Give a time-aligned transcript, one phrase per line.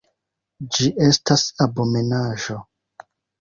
[0.77, 2.59] Ĝi estas abomenaĵo!